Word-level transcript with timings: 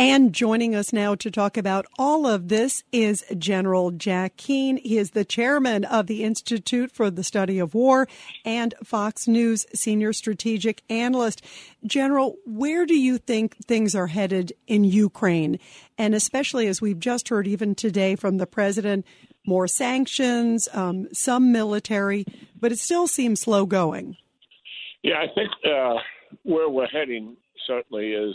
And 0.00 0.32
joining 0.32 0.74
us 0.74 0.94
now 0.94 1.14
to 1.16 1.30
talk 1.30 1.58
about 1.58 1.84
all 1.98 2.26
of 2.26 2.48
this 2.48 2.82
is 2.90 3.22
General 3.36 3.90
Jack 3.90 4.38
Keane. 4.38 4.78
He 4.78 4.96
is 4.96 5.10
the 5.10 5.26
chairman 5.26 5.84
of 5.84 6.06
the 6.06 6.24
Institute 6.24 6.90
for 6.90 7.10
the 7.10 7.22
Study 7.22 7.58
of 7.58 7.74
War 7.74 8.08
and 8.42 8.74
Fox 8.82 9.28
News 9.28 9.66
senior 9.74 10.14
strategic 10.14 10.82
analyst. 10.88 11.44
General, 11.84 12.36
where 12.46 12.86
do 12.86 12.98
you 12.98 13.18
think 13.18 13.58
things 13.66 13.94
are 13.94 14.06
headed 14.06 14.54
in 14.66 14.84
Ukraine? 14.84 15.58
And 15.98 16.14
especially 16.14 16.66
as 16.66 16.80
we've 16.80 16.98
just 16.98 17.28
heard 17.28 17.46
even 17.46 17.74
today 17.74 18.16
from 18.16 18.38
the 18.38 18.46
president, 18.46 19.04
more 19.46 19.68
sanctions, 19.68 20.66
um, 20.72 21.08
some 21.12 21.52
military, 21.52 22.24
but 22.58 22.72
it 22.72 22.78
still 22.78 23.06
seems 23.06 23.42
slow 23.42 23.66
going. 23.66 24.16
Yeah, 25.02 25.18
I 25.18 25.26
think 25.34 25.50
uh, 25.62 26.00
where 26.42 26.70
we're 26.70 26.86
heading 26.86 27.36
certainly 27.66 28.12
is 28.12 28.34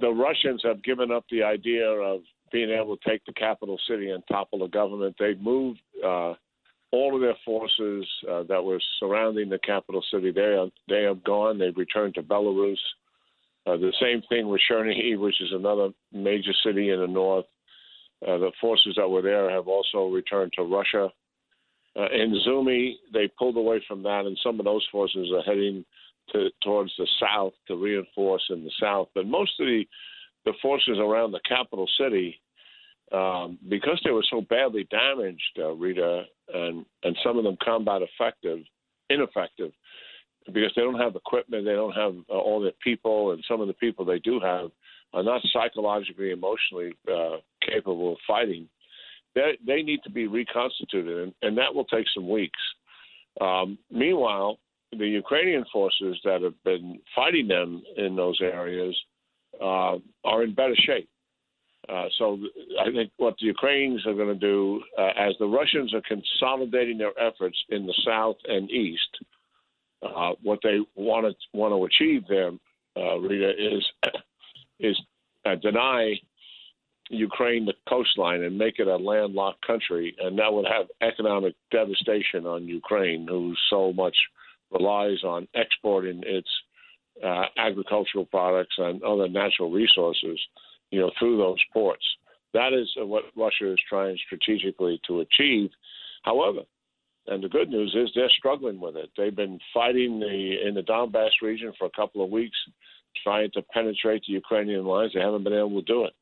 the 0.00 0.10
Russians 0.10 0.62
have 0.64 0.82
given 0.82 1.10
up 1.10 1.24
the 1.30 1.42
idea 1.42 1.86
of 1.86 2.20
being 2.52 2.70
able 2.70 2.96
to 2.96 3.08
take 3.08 3.24
the 3.24 3.32
capital 3.32 3.78
city 3.88 4.10
and 4.10 4.22
topple 4.28 4.60
the 4.60 4.68
government. 4.68 5.16
They've 5.18 5.40
moved 5.40 5.80
uh, 6.04 6.34
all 6.92 7.14
of 7.14 7.20
their 7.20 7.36
forces 7.44 8.06
uh, 8.30 8.42
that 8.44 8.62
were 8.62 8.80
surrounding 9.00 9.48
the 9.48 9.58
capital 9.58 10.02
city. 10.12 10.30
They 10.30 10.40
are, 10.40 10.68
they 10.88 11.02
have 11.02 11.24
gone. 11.24 11.58
They've 11.58 11.76
returned 11.76 12.14
to 12.14 12.22
Belarus. 12.22 12.76
Uh, 13.66 13.76
the 13.76 13.92
same 14.00 14.22
thing 14.28 14.48
with 14.48 14.60
Chernihiv, 14.70 15.18
which 15.18 15.40
is 15.40 15.52
another 15.52 15.90
major 16.12 16.52
city 16.64 16.90
in 16.90 17.00
the 17.00 17.06
north. 17.06 17.46
Uh, 18.26 18.38
the 18.38 18.52
forces 18.60 18.94
that 18.96 19.08
were 19.08 19.22
there 19.22 19.50
have 19.50 19.66
also 19.66 20.06
returned 20.08 20.52
to 20.56 20.62
Russia. 20.62 21.08
Uh, 21.96 22.08
in 22.12 22.34
Sumy, 22.46 22.94
they 23.12 23.30
pulled 23.38 23.56
away 23.56 23.82
from 23.86 24.02
that, 24.02 24.24
and 24.26 24.38
some 24.42 24.58
of 24.58 24.64
those 24.64 24.86
forces 24.90 25.30
are 25.34 25.42
heading 25.42 25.84
to, 26.30 26.48
towards 26.62 26.92
the 26.98 27.08
south 27.20 27.52
to 27.68 27.76
reinforce 27.76 28.44
in 28.50 28.64
the 28.64 28.70
south. 28.80 29.08
But 29.14 29.26
most 29.26 29.52
of 29.60 29.66
the 29.66 29.84
the 30.44 30.52
forces 30.60 30.98
around 30.98 31.30
the 31.30 31.40
capital 31.48 31.86
city, 32.00 32.40
um, 33.12 33.58
because 33.68 34.00
they 34.04 34.10
were 34.10 34.24
so 34.28 34.40
badly 34.40 34.88
damaged, 34.90 35.58
uh, 35.58 35.72
Rita, 35.72 36.24
and 36.52 36.84
and 37.04 37.16
some 37.24 37.38
of 37.38 37.44
them 37.44 37.56
combat 37.62 38.02
effective, 38.02 38.58
ineffective, 39.08 39.72
because 40.46 40.72
they 40.74 40.82
don't 40.82 40.98
have 40.98 41.14
equipment, 41.14 41.64
they 41.64 41.72
don't 41.74 41.92
have 41.92 42.14
uh, 42.28 42.32
all 42.32 42.60
their 42.60 42.72
people, 42.82 43.32
and 43.32 43.44
some 43.46 43.60
of 43.60 43.68
the 43.68 43.74
people 43.74 44.04
they 44.04 44.18
do 44.18 44.40
have 44.40 44.70
are 45.14 45.22
not 45.22 45.42
psychologically, 45.52 46.30
emotionally 46.30 46.94
uh, 47.12 47.36
capable 47.64 48.12
of 48.12 48.18
fighting. 48.26 48.68
They 49.34 49.58
they 49.66 49.82
need 49.82 50.00
to 50.04 50.10
be 50.10 50.26
reconstituted, 50.26 51.22
and, 51.22 51.34
and 51.42 51.58
that 51.58 51.74
will 51.74 51.84
take 51.84 52.06
some 52.14 52.28
weeks. 52.28 52.58
Um, 53.40 53.78
meanwhile, 53.90 54.58
the 54.98 55.06
Ukrainian 55.06 55.64
forces 55.72 56.18
that 56.24 56.42
have 56.42 56.62
been 56.64 57.00
fighting 57.14 57.48
them 57.48 57.82
in 57.96 58.14
those 58.16 58.38
areas 58.40 58.96
uh, 59.60 59.96
are 60.24 60.42
in 60.42 60.54
better 60.54 60.76
shape. 60.76 61.08
Uh, 61.88 62.04
so 62.18 62.38
I 62.80 62.90
think 62.92 63.10
what 63.16 63.34
the 63.40 63.46
Ukrainians 63.46 64.06
are 64.06 64.14
going 64.14 64.28
to 64.28 64.34
do, 64.34 64.82
uh, 64.96 65.10
as 65.16 65.34
the 65.38 65.46
Russians 65.46 65.92
are 65.94 66.02
consolidating 66.06 66.98
their 66.98 67.18
efforts 67.18 67.58
in 67.70 67.86
the 67.86 67.94
south 68.06 68.36
and 68.46 68.70
east, 68.70 69.18
uh, 70.02 70.32
what 70.42 70.60
they 70.62 70.78
want 70.94 71.26
to 71.26 71.58
want 71.58 71.72
to 71.72 71.84
achieve 71.84 72.22
there, 72.28 72.50
uh, 72.96 73.18
Rita, 73.18 73.50
is 73.50 73.84
is 74.80 75.00
uh, 75.44 75.56
deny 75.56 76.14
Ukraine 77.10 77.66
the 77.66 77.74
coastline 77.88 78.42
and 78.42 78.56
make 78.56 78.78
it 78.78 78.86
a 78.86 78.96
landlocked 78.96 79.66
country, 79.66 80.14
and 80.20 80.38
that 80.38 80.52
would 80.52 80.66
have 80.66 80.86
economic 81.00 81.54
devastation 81.70 82.46
on 82.46 82.68
Ukraine, 82.68 83.26
who's 83.28 83.60
so 83.70 83.92
much 83.92 84.16
relies 84.72 85.22
on 85.24 85.48
exporting 85.54 86.22
its 86.24 86.48
uh, 87.24 87.44
agricultural 87.58 88.24
products 88.26 88.74
and 88.78 89.02
other 89.02 89.28
natural 89.28 89.70
resources, 89.70 90.40
you 90.90 91.00
know, 91.00 91.10
through 91.18 91.36
those 91.36 91.58
ports. 91.72 92.04
That 92.54 92.72
is 92.72 92.88
what 92.96 93.24
Russia 93.36 93.72
is 93.72 93.78
trying 93.88 94.16
strategically 94.26 95.00
to 95.06 95.20
achieve. 95.20 95.70
However, 96.22 96.60
and 97.26 97.42
the 97.42 97.48
good 97.48 97.68
news 97.68 97.94
is 97.94 98.10
they're 98.14 98.28
struggling 98.30 98.80
with 98.80 98.96
it. 98.96 99.10
They've 99.16 99.34
been 99.34 99.58
fighting 99.72 100.18
the 100.18 100.66
in 100.66 100.74
the 100.74 100.82
Donbass 100.82 101.30
region 101.40 101.72
for 101.78 101.86
a 101.86 101.96
couple 101.96 102.24
of 102.24 102.30
weeks, 102.30 102.56
trying 103.22 103.50
to 103.52 103.62
penetrate 103.62 104.24
the 104.26 104.32
Ukrainian 104.34 104.84
lines. 104.84 105.12
They 105.14 105.20
haven't 105.20 105.44
been 105.44 105.52
able 105.52 105.80
to 105.80 105.86
do 105.86 106.04
it, 106.04 106.12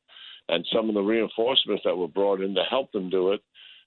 and 0.49 0.65
some 0.71 0.89
of 0.89 0.95
the 0.95 1.01
reinforcements 1.01 1.83
that 1.85 1.97
were 1.97 2.07
brought 2.07 2.41
in 2.41 2.53
to 2.53 2.63
help 2.69 2.91
them 2.91 3.09
do 3.09 3.31
it 3.31 3.41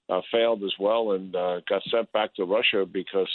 uh, 0.09 0.21
failed 0.31 0.63
as 0.63 0.73
well 0.79 1.13
and 1.13 1.35
uh, 1.35 1.61
got 1.67 1.81
sent 1.89 2.11
back 2.11 2.33
to 2.35 2.45
Russia 2.45 2.85
because 2.91 3.29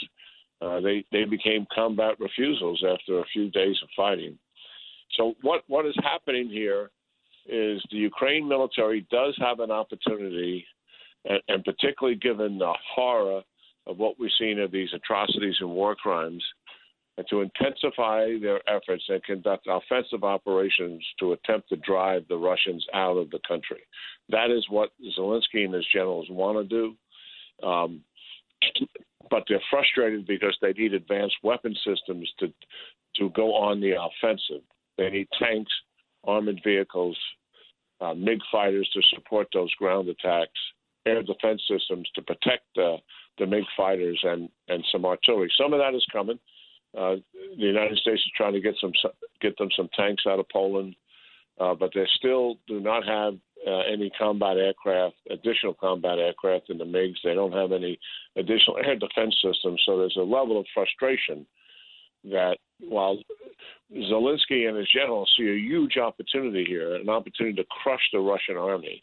uh, 0.60 0.81
they 0.81 1.04
they 1.12 1.25
became 1.25 1.66
combat 1.75 2.19
refusals 2.21 2.82
after 2.87 3.21
a 3.21 3.25
few 3.32 3.50
days 3.50 3.76
of 3.82 3.88
fighting. 3.97 4.38
So 5.16 5.34
what 5.43 5.62
what 5.69 5.87
is 5.87 5.97
happening 6.03 6.48
here 6.48 6.91
is 7.47 7.82
the 7.91 7.97
Ukraine 7.97 8.47
military 8.47 9.06
does 9.10 9.34
have 9.41 9.60
an 9.60 9.71
opportunity, 9.71 10.65
and, 11.25 11.41
and 11.48 11.65
particularly 11.65 12.19
given 12.19 12.59
the 12.59 12.72
horror 12.94 13.43
of 13.87 13.98
what 13.98 14.19
we've 14.19 14.31
seen 14.38 14.59
of 14.60 14.71
these 14.71 14.91
atrocities 14.94 15.56
and 15.60 15.71
war 15.71 15.94
crimes, 15.94 16.44
and 17.16 17.27
to 17.28 17.41
intensify 17.41 18.38
their 18.41 18.60
efforts 18.69 19.04
and 19.09 19.22
conduct 19.25 19.66
offensive 19.69 20.22
operations 20.22 21.03
to 21.19 21.32
attempt 21.32 21.69
to 21.71 21.77
drive 21.77 22.25
the 22.28 22.37
Russians 22.37 22.84
out 22.94 23.16
of 23.16 23.31
the 23.31 23.41
country. 23.48 23.81
That 24.28 24.50
is 24.50 24.65
what 24.69 24.91
Zelensky 25.19 25.65
and 25.65 25.75
his 25.75 25.87
generals 25.92 26.27
want 26.31 26.59
to 26.59 26.65
do. 26.65 27.66
Um, 27.66 28.03
but 29.30 29.44
they're 29.48 29.62
frustrated 29.70 30.26
because 30.26 30.56
they 30.60 30.72
need 30.72 30.94
advanced 30.94 31.36
weapon 31.42 31.74
systems 31.84 32.30
to 32.38 32.52
to 33.16 33.30
go 33.30 33.54
on 33.54 33.80
the 33.80 33.92
offensive. 33.92 34.62
They 34.96 35.10
need 35.10 35.28
tanks, 35.38 35.72
armored 36.24 36.60
vehicles, 36.64 37.18
uh, 38.00 38.14
MiG 38.14 38.38
fighters 38.52 38.88
to 38.94 39.00
support 39.14 39.48
those 39.52 39.74
ground 39.74 40.08
attacks, 40.08 40.58
air 41.06 41.22
defense 41.22 41.62
systems 41.68 42.08
to 42.14 42.22
protect 42.22 42.64
uh, 42.78 42.96
the 43.38 43.46
MiG 43.46 43.64
fighters, 43.76 44.20
and 44.22 44.48
and 44.68 44.84
some 44.92 45.04
artillery. 45.04 45.50
Some 45.58 45.72
of 45.72 45.80
that 45.80 45.94
is 45.94 46.04
coming. 46.12 46.38
Uh, 46.97 47.16
the 47.56 47.66
United 47.66 47.97
States 47.98 48.20
is 48.20 48.32
trying 48.36 48.52
to 48.52 48.60
get 48.60 48.74
some 48.80 48.92
get 49.41 49.56
them 49.58 49.68
some 49.76 49.88
tanks 49.97 50.24
out 50.26 50.41
of 50.41 50.48
Poland, 50.48 50.94
uh, 51.60 51.74
but 51.74 51.91
they 51.94 52.06
still 52.16 52.56
do 52.66 52.80
not 52.80 53.06
have 53.06 53.34
uh, 53.66 53.81
any 53.93 54.10
combat 54.19 54.56
aircraft, 54.56 55.16
additional 55.31 55.75
combat 55.75 56.19
aircraft 56.19 56.71
in 56.71 56.78
the 56.78 56.84
MiGs. 56.84 57.16
They 57.22 57.34
don't 57.34 57.53
have 57.53 57.72
any 57.72 57.98
additional 58.37 58.78
air 58.78 58.97
defense 58.97 59.37
systems. 59.44 59.82
So 59.84 59.98
there's 59.98 60.16
a 60.16 60.22
level 60.22 60.59
of 60.59 60.66
frustration 60.75 61.47
that 62.25 62.56
while 62.81 63.19
Zelensky 63.93 64.69
and 64.69 64.76
his 64.76 64.88
generals 64.94 65.32
see 65.37 65.48
a 65.48 65.54
huge 65.54 65.97
opportunity 65.97 66.65
here, 66.65 66.94
an 66.97 67.09
opportunity 67.09 67.56
to 67.56 67.69
crush 67.82 68.03
the 68.12 68.21
Russian 68.21 68.56
army, 68.56 69.03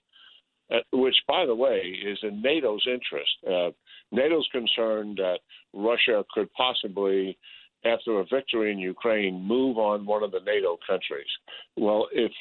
uh, 0.71 0.79
which, 0.93 1.15
by 1.27 1.45
the 1.45 1.55
way, 1.55 1.77
is 2.05 2.17
in 2.23 2.41
NATO's 2.41 2.85
interest. 2.87 3.31
Uh, 3.45 3.71
NATO's 4.11 4.47
concerned 4.51 5.17
that 5.17 5.39
Russia 5.73 6.23
could 6.33 6.51
possibly 6.53 7.37
after 7.85 8.19
a 8.19 8.25
victory 8.25 8.71
in 8.71 8.79
Ukraine, 8.79 9.41
move 9.41 9.77
on 9.77 10.05
one 10.05 10.23
of 10.23 10.31
the 10.31 10.39
NATO 10.39 10.77
countries. 10.85 11.27
Well, 11.75 12.07
if 12.11 12.31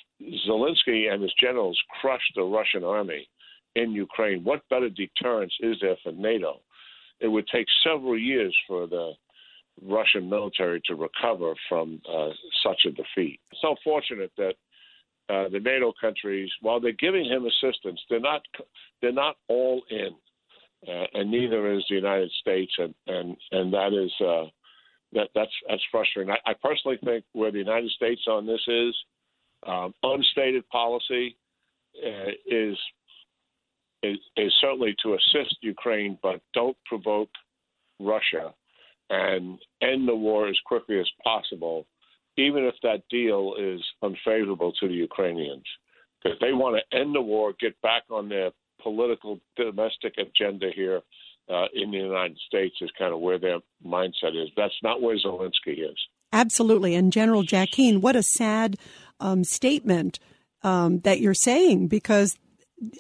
Zelensky 0.48 1.12
and 1.12 1.22
his 1.22 1.32
generals 1.40 1.78
crush 2.00 2.22
the 2.34 2.42
Russian 2.42 2.84
army 2.84 3.28
in 3.74 3.92
Ukraine, 3.92 4.42
what 4.44 4.68
better 4.70 4.88
deterrence 4.88 5.52
is 5.60 5.76
there 5.80 5.96
for 6.02 6.12
NATO? 6.12 6.60
It 7.20 7.28
would 7.28 7.46
take 7.48 7.66
several 7.84 8.18
years 8.18 8.56
for 8.66 8.86
the 8.86 9.12
Russian 9.82 10.28
military 10.28 10.80
to 10.86 10.94
recover 10.94 11.52
from 11.68 12.00
uh, 12.10 12.30
such 12.64 12.86
a 12.86 12.90
defeat. 12.90 13.40
So 13.60 13.76
fortunate 13.84 14.32
that 14.38 14.54
uh, 15.28 15.48
the 15.48 15.60
NATO 15.60 15.92
countries, 16.00 16.50
while 16.60 16.80
they're 16.80 16.92
giving 16.92 17.24
him 17.24 17.46
assistance, 17.46 18.00
they're 18.08 18.20
not 18.20 18.42
they're 19.02 19.12
not 19.12 19.36
all 19.48 19.82
in, 19.90 20.14
uh, 20.88 21.04
and 21.14 21.30
neither 21.30 21.72
is 21.72 21.84
the 21.88 21.96
United 21.96 22.30
States, 22.40 22.72
and 22.78 22.94
and 23.06 23.36
and 23.50 23.72
that 23.72 23.92
is 23.92 24.12
uh, 24.24 24.46
that 25.12 25.28
that's 25.34 25.52
that's 25.68 25.82
frustrating. 25.90 26.32
I, 26.32 26.50
I 26.50 26.54
personally 26.62 26.98
think 27.04 27.24
where 27.32 27.52
the 27.52 27.58
United 27.58 27.90
States 27.90 28.22
on 28.28 28.46
this 28.46 28.60
is 28.66 28.94
um, 29.66 29.94
unstated 30.02 30.68
policy 30.68 31.36
uh, 32.04 32.30
is, 32.46 32.76
is 34.02 34.18
is 34.36 34.52
certainly 34.60 34.94
to 35.02 35.14
assist 35.14 35.56
Ukraine, 35.62 36.18
but 36.22 36.40
don't 36.54 36.76
provoke 36.84 37.30
Russia 38.00 38.52
and 39.08 39.58
end 39.82 40.08
the 40.08 40.14
war 40.14 40.48
as 40.48 40.58
quickly 40.66 40.98
as 40.98 41.08
possible 41.22 41.86
even 42.36 42.64
if 42.64 42.74
that 42.82 43.02
deal 43.10 43.54
is 43.58 43.82
unfavorable 44.02 44.72
to 44.72 44.88
the 44.88 44.94
Ukrainians, 44.94 45.64
because 46.22 46.38
they 46.40 46.52
want 46.52 46.76
to 46.76 46.98
end 46.98 47.14
the 47.14 47.20
war, 47.20 47.54
get 47.58 47.80
back 47.82 48.02
on 48.10 48.28
their 48.28 48.50
political 48.82 49.40
domestic 49.56 50.14
agenda 50.18 50.70
here 50.74 51.00
uh, 51.48 51.66
in 51.74 51.90
the 51.90 51.98
United 51.98 52.38
States 52.46 52.76
is 52.80 52.90
kind 52.98 53.12
of 53.12 53.20
where 53.20 53.38
their 53.38 53.58
mindset 53.84 54.34
is. 54.34 54.50
That's 54.56 54.74
not 54.82 55.00
where 55.00 55.16
Zelensky 55.16 55.78
is. 55.78 55.96
Absolutely. 56.32 56.94
And 56.94 57.12
General 57.12 57.42
Jack 57.42 57.70
Keane, 57.70 58.00
what 58.00 58.16
a 58.16 58.22
sad 58.22 58.76
um, 59.20 59.44
statement 59.44 60.18
um, 60.62 61.00
that 61.00 61.20
you're 61.20 61.34
saying 61.34 61.88
because 61.88 62.36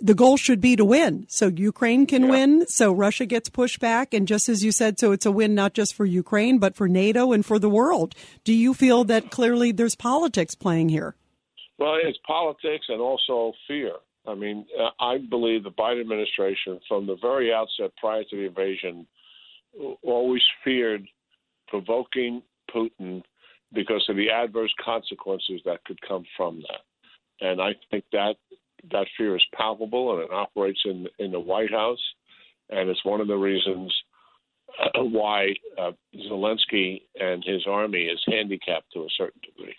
the 0.00 0.14
goal 0.14 0.36
should 0.36 0.60
be 0.60 0.76
to 0.76 0.84
win. 0.84 1.26
So 1.28 1.48
Ukraine 1.48 2.06
can 2.06 2.24
yeah. 2.24 2.30
win. 2.30 2.66
So 2.66 2.92
Russia 2.92 3.26
gets 3.26 3.48
pushed 3.48 3.80
back. 3.80 4.14
And 4.14 4.26
just 4.26 4.48
as 4.48 4.64
you 4.64 4.72
said, 4.72 4.98
so 4.98 5.12
it's 5.12 5.26
a 5.26 5.32
win 5.32 5.54
not 5.54 5.74
just 5.74 5.94
for 5.94 6.06
Ukraine, 6.06 6.58
but 6.58 6.76
for 6.76 6.88
NATO 6.88 7.32
and 7.32 7.44
for 7.44 7.58
the 7.58 7.68
world. 7.68 8.14
Do 8.44 8.54
you 8.54 8.72
feel 8.72 9.04
that 9.04 9.30
clearly 9.30 9.72
there's 9.72 9.94
politics 9.94 10.54
playing 10.54 10.88
here? 10.88 11.14
Well, 11.78 11.96
it's 12.02 12.18
politics 12.26 12.86
and 12.88 13.00
also 13.00 13.52
fear. 13.68 13.92
I 14.26 14.34
mean, 14.34 14.66
uh, 14.78 14.90
I 15.00 15.18
believe 15.18 15.64
the 15.64 15.70
Biden 15.70 16.00
administration, 16.00 16.80
from 16.88 17.06
the 17.06 17.16
very 17.20 17.52
outset 17.52 17.92
prior 17.96 18.24
to 18.24 18.36
the 18.36 18.46
invasion, 18.46 19.06
always 20.02 20.42
feared 20.64 21.06
provoking 21.68 22.42
Putin 22.74 23.22
because 23.72 24.04
of 24.08 24.16
the 24.16 24.30
adverse 24.30 24.72
consequences 24.82 25.60
that 25.64 25.84
could 25.84 26.00
come 26.06 26.24
from 26.36 26.62
that. 26.68 27.46
And 27.46 27.60
I 27.60 27.74
think 27.90 28.04
that 28.12 28.36
that 28.90 29.06
fear 29.16 29.36
is 29.36 29.44
palpable 29.54 30.14
and 30.14 30.22
it 30.24 30.32
operates 30.32 30.80
in 30.84 31.06
in 31.18 31.32
the 31.32 31.40
White 31.40 31.72
House, 31.72 32.02
and 32.70 32.88
it's 32.88 33.04
one 33.04 33.20
of 33.20 33.28
the 33.28 33.36
reasons 33.36 33.92
uh, 34.82 35.02
why 35.02 35.54
uh, 35.78 35.92
Zelensky 36.14 37.02
and 37.20 37.44
his 37.44 37.66
army 37.66 38.04
is 38.04 38.22
handicapped 38.26 38.92
to 38.92 39.00
a 39.00 39.08
certain 39.16 39.40
degree. 39.44 39.74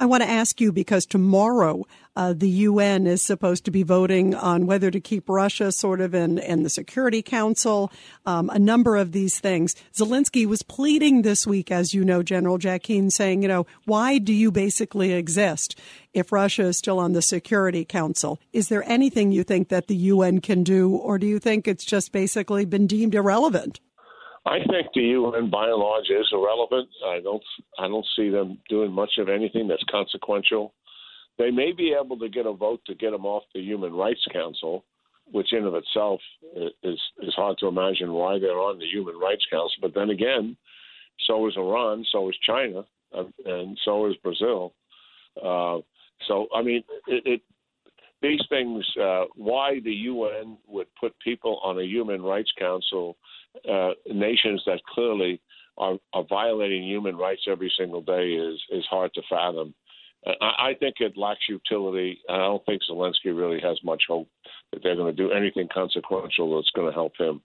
I 0.00 0.06
want 0.06 0.22
to 0.22 0.30
ask 0.30 0.60
you 0.60 0.70
because 0.70 1.06
tomorrow 1.06 1.84
uh, 2.14 2.32
the 2.32 2.48
UN 2.48 3.08
is 3.08 3.20
supposed 3.20 3.64
to 3.64 3.72
be 3.72 3.82
voting 3.82 4.32
on 4.32 4.64
whether 4.64 4.92
to 4.92 5.00
keep 5.00 5.28
Russia 5.28 5.72
sort 5.72 6.00
of 6.00 6.14
in, 6.14 6.38
in 6.38 6.62
the 6.62 6.70
Security 6.70 7.20
Council, 7.20 7.90
um, 8.24 8.48
a 8.50 8.60
number 8.60 8.96
of 8.96 9.10
these 9.10 9.40
things. 9.40 9.74
Zelensky 9.92 10.46
was 10.46 10.62
pleading 10.62 11.22
this 11.22 11.48
week, 11.48 11.72
as 11.72 11.94
you 11.94 12.04
know, 12.04 12.22
General 12.22 12.58
Jack 12.58 12.84
Keane, 12.84 13.10
saying, 13.10 13.42
you 13.42 13.48
know, 13.48 13.66
why 13.86 14.18
do 14.18 14.32
you 14.32 14.52
basically 14.52 15.12
exist 15.12 15.76
if 16.14 16.30
Russia 16.30 16.66
is 16.66 16.78
still 16.78 17.00
on 17.00 17.12
the 17.12 17.22
Security 17.22 17.84
Council? 17.84 18.38
Is 18.52 18.68
there 18.68 18.88
anything 18.88 19.32
you 19.32 19.42
think 19.42 19.68
that 19.68 19.88
the 19.88 19.96
UN 19.96 20.40
can 20.40 20.62
do, 20.62 20.94
or 20.94 21.18
do 21.18 21.26
you 21.26 21.40
think 21.40 21.66
it's 21.66 21.84
just 21.84 22.12
basically 22.12 22.64
been 22.64 22.86
deemed 22.86 23.16
irrelevant? 23.16 23.80
I 24.48 24.58
think 24.70 24.88
the 24.94 25.02
UN, 25.02 25.50
by 25.50 25.66
and 25.66 25.76
large, 25.76 26.08
is 26.08 26.26
irrelevant. 26.32 26.88
I 27.06 27.20
don't, 27.20 27.42
I 27.78 27.86
don't 27.86 28.06
see 28.16 28.30
them 28.30 28.58
doing 28.70 28.90
much 28.92 29.12
of 29.18 29.28
anything 29.28 29.68
that's 29.68 29.84
consequential. 29.90 30.72
They 31.38 31.50
may 31.50 31.72
be 31.72 31.94
able 31.98 32.18
to 32.18 32.28
get 32.30 32.46
a 32.46 32.52
vote 32.52 32.80
to 32.86 32.94
get 32.94 33.10
them 33.10 33.26
off 33.26 33.42
the 33.54 33.60
Human 33.60 33.92
Rights 33.92 34.24
Council, 34.32 34.84
which 35.30 35.52
in 35.52 35.64
of 35.64 35.74
itself 35.74 36.20
is 36.82 36.98
is 37.22 37.34
hard 37.36 37.58
to 37.58 37.68
imagine 37.68 38.12
why 38.12 38.38
they're 38.38 38.58
on 38.58 38.78
the 38.78 38.86
Human 38.86 39.18
Rights 39.18 39.44
Council. 39.50 39.76
But 39.82 39.94
then 39.94 40.10
again, 40.10 40.56
so 41.26 41.46
is 41.46 41.54
Iran, 41.56 42.04
so 42.10 42.28
is 42.30 42.36
China, 42.44 42.84
and 43.44 43.78
so 43.84 44.06
is 44.06 44.16
Brazil. 44.22 44.72
Uh, 45.36 45.78
so 46.26 46.48
I 46.54 46.62
mean, 46.62 46.82
it, 47.06 47.22
it 47.26 47.42
these 48.20 48.40
things, 48.48 48.84
uh, 49.00 49.24
why 49.36 49.80
the 49.84 49.92
UN 49.92 50.58
would 50.66 50.88
put 50.98 51.14
people 51.20 51.60
on 51.62 51.78
a 51.78 51.84
Human 51.84 52.22
Rights 52.22 52.50
Council 52.58 53.16
uh, 53.70 53.94
nations 54.06 54.62
that 54.66 54.80
clearly 54.94 55.40
are, 55.76 55.98
are, 56.12 56.24
violating 56.28 56.82
human 56.82 57.16
rights 57.16 57.42
every 57.48 57.72
single 57.78 58.02
day 58.02 58.32
is 58.32 58.60
is 58.70 58.84
hard 58.90 59.12
to 59.14 59.22
fathom. 59.30 59.74
Uh, 60.26 60.32
I, 60.40 60.70
I 60.70 60.74
think 60.74 60.96
it 61.00 61.16
lacks 61.16 61.48
utility. 61.48 62.18
I 62.28 62.38
don't 62.38 62.64
think 62.66 62.82
Zelensky 62.90 63.26
really 63.26 63.60
has 63.60 63.78
much 63.84 64.02
hope 64.08 64.28
that 64.72 64.82
they're 64.82 64.96
going 64.96 65.14
to 65.14 65.22
do 65.22 65.32
anything 65.32 65.68
consequential 65.72 66.56
that's 66.56 66.70
going 66.74 66.88
to 66.88 66.94
help 66.94 67.12
him. 67.18 67.42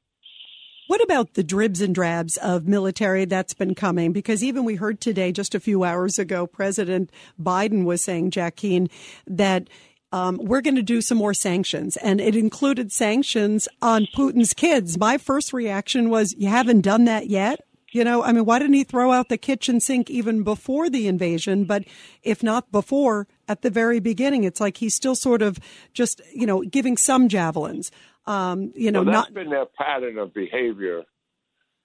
What 0.88 1.02
about 1.02 1.36
the 1.36 1.44
dribs 1.44 1.80
and 1.80 1.96
drabs 1.96 2.36
of 2.38 2.68
military 2.68 3.24
that's 3.24 3.54
been 3.54 3.74
coming? 3.74 4.12
Because 4.12 4.44
even 4.44 4.66
we 4.66 4.76
heard 4.76 5.00
today, 5.00 5.32
just 5.32 5.56
a 5.56 5.60
few 5.60 5.86
hours 5.86 6.20
ago, 6.20 6.46
President 6.46 7.10
Biden 7.42 7.86
was 7.86 8.04
saying, 8.04 8.32
Jack 8.32 8.58
Keane, 8.58 8.90
that 9.26 9.70
um, 10.14 10.40
we're 10.40 10.62
going 10.62 10.76
to 10.76 10.84
do 10.84 11.02
some 11.02 11.18
more 11.18 11.34
sanctions. 11.34 11.98
And 11.98 12.22
it 12.22 12.36
included 12.36 12.92
sanctions 12.92 13.68
on 13.82 14.06
Putin's 14.16 14.54
kids. 14.54 14.96
My 14.96 15.18
first 15.18 15.52
reaction 15.52 16.12
was, 16.12 16.36
you 16.38 16.50
haven't 16.50 16.82
done 16.82 17.06
that 17.06 17.28
yet? 17.28 17.62
You 17.92 18.04
know, 18.04 18.24
I 18.24 18.32
mean, 18.32 18.46
why 18.46 18.60
didn't 18.60 18.76
he 18.76 18.84
throw 18.84 19.12
out 19.12 19.30
the 19.30 19.38
kitchen 19.38 19.80
sink 19.80 20.12
even 20.12 20.44
before 20.44 20.88
the 20.88 21.08
invasion? 21.08 21.66
But 21.66 21.86
if 22.22 22.44
not 22.44 22.72
before, 22.72 23.28
at 23.48 23.64
the 23.64 23.72
very 23.72 24.00
beginning, 24.00 24.44
it's 24.44 24.62
like 24.62 24.78
he's 24.78 24.94
still 24.94 25.16
sort 25.16 25.42
of 25.42 25.60
just, 25.94 26.22
you 26.32 26.46
know, 26.46 26.62
giving 26.62 26.96
some 26.96 27.28
javelins. 27.28 27.92
Um, 28.28 28.72
you 28.76 28.92
know, 28.92 29.02
well, 29.02 29.14
that's 29.14 29.30
not 29.30 29.34
been 29.34 29.50
their 29.50 29.66
pattern 29.66 30.20
of 30.20 30.32
behavior. 30.34 31.04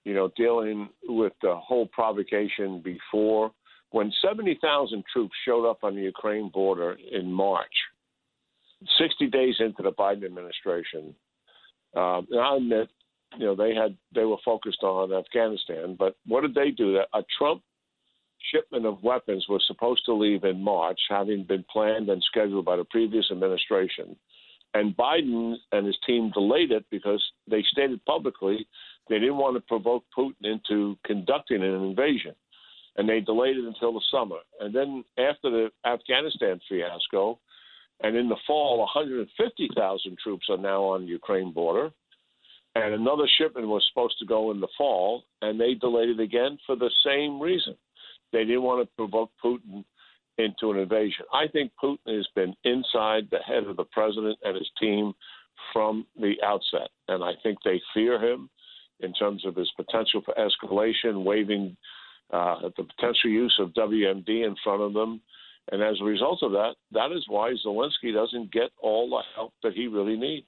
You 0.05 0.13
know, 0.13 0.31
dealing 0.37 0.89
with 1.03 1.33
the 1.41 1.55
whole 1.55 1.87
provocation 1.87 2.81
before 2.81 3.51
when 3.91 4.11
seventy 4.23 4.57
thousand 4.61 5.03
troops 5.11 5.35
showed 5.45 5.69
up 5.69 5.83
on 5.83 5.95
the 5.95 6.01
Ukraine 6.01 6.49
border 6.49 6.97
in 7.11 7.31
March 7.31 7.73
60 8.97 9.27
days 9.27 9.55
into 9.59 9.83
the 9.83 9.91
Biden 9.91 10.25
administration, 10.25 11.15
um, 11.95 12.27
and 12.29 12.39
I 12.39 12.55
admit, 12.57 12.89
you 13.37 13.45
know, 13.45 13.55
they 13.55 13.75
had 13.75 13.95
they 14.13 14.25
were 14.25 14.37
focused 14.43 14.83
on 14.83 15.13
Afghanistan, 15.13 15.95
but 15.97 16.15
what 16.25 16.41
did 16.41 16.55
they 16.55 16.71
do? 16.71 16.97
A 16.97 17.23
Trump 17.37 17.61
shipment 18.51 18.85
of 18.85 19.03
weapons 19.03 19.45
was 19.49 19.63
supposed 19.67 20.03
to 20.05 20.13
leave 20.13 20.43
in 20.43 20.61
March, 20.61 20.99
having 21.09 21.43
been 21.43 21.65
planned 21.71 22.09
and 22.09 22.23
scheduled 22.23 22.65
by 22.65 22.75
the 22.75 22.85
previous 22.85 23.29
administration. 23.31 24.15
And 24.73 24.95
Biden 24.95 25.55
and 25.71 25.85
his 25.85 25.97
team 26.05 26.31
delayed 26.31 26.71
it 26.71 26.85
because 26.91 27.23
they 27.49 27.63
stated 27.71 28.03
publicly 28.05 28.67
they 29.09 29.17
didn't 29.17 29.37
want 29.37 29.55
to 29.55 29.61
provoke 29.61 30.03
Putin 30.15 30.33
into 30.43 30.95
conducting 31.03 31.63
an 31.63 31.73
invasion. 31.73 32.35
And 32.95 33.09
they 33.09 33.19
delayed 33.21 33.57
it 33.57 33.65
until 33.65 33.93
the 33.93 34.01
summer. 34.11 34.37
And 34.59 34.73
then 34.73 35.03
after 35.17 35.49
the 35.49 35.69
Afghanistan 35.85 36.59
fiasco, 36.69 37.39
and 38.01 38.15
in 38.15 38.29
the 38.29 38.37
fall, 38.47 38.79
150,000 38.79 40.17
troops 40.17 40.47
are 40.49 40.57
now 40.57 40.83
on 40.83 41.01
the 41.01 41.07
Ukraine 41.07 41.51
border. 41.51 41.91
And 42.75 42.93
another 42.93 43.27
shipment 43.37 43.67
was 43.67 43.85
supposed 43.89 44.17
to 44.19 44.25
go 44.25 44.51
in 44.51 44.59
the 44.59 44.67
fall, 44.77 45.23
and 45.41 45.59
they 45.59 45.73
delayed 45.73 46.09
it 46.09 46.19
again 46.19 46.57
for 46.65 46.75
the 46.75 46.91
same 47.05 47.41
reason. 47.41 47.75
They 48.31 48.45
didn't 48.45 48.63
want 48.63 48.87
to 48.87 48.95
provoke 48.95 49.31
Putin 49.43 49.83
into 50.37 50.71
an 50.71 50.77
invasion. 50.77 51.25
I 51.33 51.47
think 51.47 51.71
Putin 51.83 52.15
has 52.15 52.27
been 52.35 52.55
inside 52.63 53.27
the 53.29 53.39
head 53.45 53.63
of 53.65 53.75
the 53.75 53.85
president 53.85 54.37
and 54.43 54.55
his 54.55 54.69
team 54.79 55.13
from 55.73 56.05
the 56.19 56.35
outset. 56.45 56.89
And 57.07 57.23
I 57.23 57.33
think 57.43 57.57
they 57.63 57.81
fear 57.93 58.23
him 58.23 58.49
in 59.01 59.13
terms 59.13 59.45
of 59.45 59.55
his 59.55 59.69
potential 59.75 60.21
for 60.23 60.33
escalation, 60.35 61.23
waving 61.23 61.75
uh, 62.31 62.69
the 62.77 62.83
potential 62.83 63.29
use 63.29 63.55
of 63.59 63.73
WMD 63.73 64.45
in 64.45 64.55
front 64.63 64.81
of 64.81 64.93
them. 64.93 65.21
And 65.71 65.83
as 65.83 65.97
a 66.01 66.03
result 66.03 66.39
of 66.41 66.51
that, 66.51 66.75
that 66.91 67.11
is 67.11 67.25
why 67.27 67.53
Zelensky 67.65 68.13
doesn't 68.13 68.51
get 68.51 68.71
all 68.81 69.09
the 69.09 69.21
help 69.35 69.53
that 69.63 69.73
he 69.73 69.87
really 69.87 70.17
needs. 70.17 70.47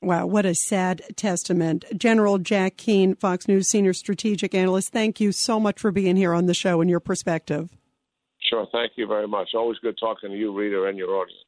Wow, 0.00 0.26
what 0.26 0.46
a 0.46 0.54
sad 0.54 1.02
testament. 1.16 1.84
General 1.96 2.38
Jack 2.38 2.76
Keane, 2.76 3.16
Fox 3.16 3.48
News 3.48 3.68
senior 3.68 3.92
strategic 3.92 4.54
analyst, 4.54 4.92
thank 4.92 5.20
you 5.20 5.32
so 5.32 5.58
much 5.58 5.80
for 5.80 5.90
being 5.90 6.16
here 6.16 6.34
on 6.34 6.46
the 6.46 6.54
show 6.54 6.80
and 6.80 6.88
your 6.88 7.00
perspective. 7.00 7.70
Sure, 8.48 8.66
thank 8.72 8.92
you 8.96 9.06
very 9.06 9.26
much. 9.26 9.50
Always 9.54 9.78
good 9.78 9.98
talking 9.98 10.30
to 10.30 10.36
you, 10.36 10.56
Rita, 10.56 10.84
and 10.84 10.96
your 10.96 11.10
audience. 11.16 11.47